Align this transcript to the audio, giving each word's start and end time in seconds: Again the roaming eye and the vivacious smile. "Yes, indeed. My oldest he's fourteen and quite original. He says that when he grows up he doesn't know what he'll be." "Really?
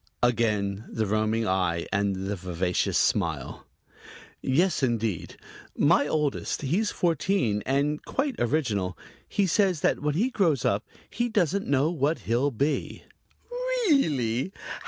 Again 0.23 0.85
the 0.89 1.05
roaming 1.05 1.47
eye 1.47 1.85
and 1.93 2.15
the 2.25 2.35
vivacious 2.35 2.97
smile. 2.97 3.67
"Yes, 4.41 4.81
indeed. 4.81 5.35
My 5.77 6.07
oldest 6.07 6.63
he's 6.63 6.89
fourteen 6.89 7.61
and 7.67 8.03
quite 8.03 8.33
original. 8.39 8.97
He 9.29 9.45
says 9.45 9.81
that 9.81 9.99
when 9.99 10.15
he 10.15 10.31
grows 10.31 10.65
up 10.65 10.83
he 11.07 11.29
doesn't 11.29 11.67
know 11.67 11.91
what 11.91 12.17
he'll 12.25 12.49
be." 12.49 13.03
"Really? 13.51 14.51